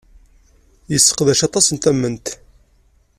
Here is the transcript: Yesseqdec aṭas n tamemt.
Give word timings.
Yesseqdec 0.91 1.39
aṭas 1.47 1.65
n 1.69 1.77
tamemt. 1.77 2.27